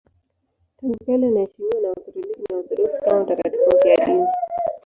Tangu 0.77 0.97
kale 1.05 1.27
anaheshimiwa 1.27 1.81
na 1.81 1.89
Wakatoliki 1.89 2.41
na 2.49 2.55
Waorthodoksi 2.55 3.01
kama 3.05 3.23
mtakatifu 3.23 3.71
mfiadini. 3.77 4.27